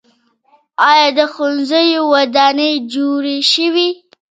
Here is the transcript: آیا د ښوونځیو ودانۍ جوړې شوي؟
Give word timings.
آیا 0.89 1.07
د 1.17 1.19
ښوونځیو 1.33 2.03
ودانۍ 2.13 2.73
جوړې 2.93 3.37
شوي؟ 3.51 3.89